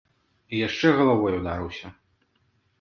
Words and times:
І 0.53 0.61
яшчэ 0.67 0.87
галавой 0.99 1.39
ударыўся! 1.43 1.95